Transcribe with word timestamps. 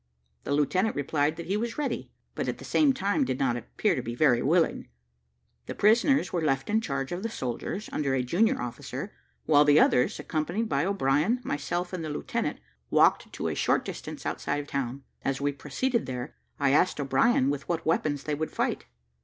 The 0.45 0.51
lieutenant 0.51 0.95
replied 0.95 1.35
that 1.35 1.45
he 1.45 1.55
was 1.55 1.77
ready; 1.77 2.09
but, 2.33 2.47
at 2.47 2.57
the 2.57 2.65
same 2.65 2.91
time, 2.91 3.23
did 3.23 3.37
not 3.37 3.55
appear 3.55 3.93
to 3.93 4.01
be 4.01 4.15
very 4.15 4.41
willing. 4.41 4.87
The 5.67 5.75
prisoners 5.75 6.33
were 6.33 6.41
left 6.41 6.71
in 6.71 6.81
charge 6.81 7.11
of 7.11 7.21
the 7.21 7.29
soldiers, 7.29 7.87
under 7.93 8.15
a 8.15 8.23
junior 8.23 8.59
officer, 8.59 9.13
while 9.45 9.63
the 9.63 9.79
others, 9.79 10.19
accompanied 10.19 10.67
by 10.67 10.85
O'Brien, 10.85 11.39
myself, 11.43 11.93
and 11.93 12.03
the 12.03 12.09
lieutenant, 12.09 12.59
walked 12.89 13.31
to 13.33 13.47
a 13.47 13.53
short 13.53 13.85
distance 13.85 14.25
outside 14.25 14.59
of 14.59 14.65
the 14.65 14.71
town. 14.71 15.03
As 15.23 15.39
we 15.39 15.51
proceeded 15.51 16.07
there, 16.07 16.33
I 16.59 16.71
asked 16.71 16.99
O'Brien 16.99 17.51
with 17.51 17.69
what 17.69 17.85
weapons 17.85 18.23
they 18.23 18.33
would 18.33 18.49
fight. 18.49 18.85